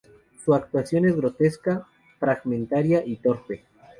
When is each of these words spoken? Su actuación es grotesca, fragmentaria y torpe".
Su 0.43 0.55
actuación 0.55 1.05
es 1.05 1.15
grotesca, 1.15 1.87
fragmentaria 2.17 3.05
y 3.05 3.17
torpe". 3.17 3.65